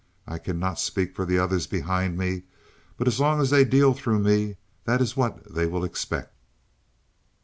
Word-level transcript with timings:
I 0.25 0.39
cannot 0.39 0.79
speak 0.79 1.15
for 1.15 1.25
the 1.27 1.37
others 1.37 1.67
behind 1.67 2.17
me, 2.17 2.41
but 2.97 3.07
as 3.07 3.19
long 3.19 3.39
as 3.39 3.51
they 3.51 3.63
deal 3.63 3.93
through 3.93 4.17
me 4.17 4.55
that 4.85 4.99
is 4.99 5.15
what 5.15 5.53
they 5.53 5.67
will 5.67 5.83
expect." 5.83 6.33